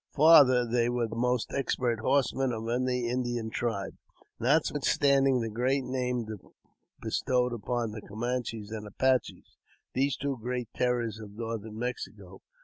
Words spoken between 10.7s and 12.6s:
terrors of Northern Mexico.